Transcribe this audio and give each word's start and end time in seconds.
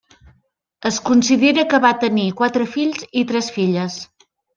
Es 0.89 0.95
considera 1.09 1.65
que 1.73 1.79
va 1.83 1.91
tenir 2.05 2.23
quatre 2.39 2.67
fills 2.77 3.05
i 3.21 3.23
tres 3.33 3.51
filles. 3.59 3.99